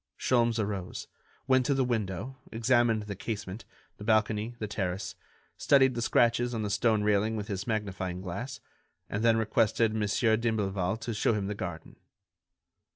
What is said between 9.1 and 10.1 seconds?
and then requested Mon.